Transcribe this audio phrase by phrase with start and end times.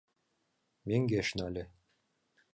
[0.87, 1.63] Мӧҥгеш нале.